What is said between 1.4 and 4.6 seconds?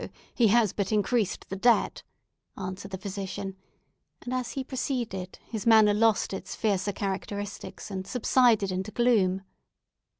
the debt!" answered the physician, and as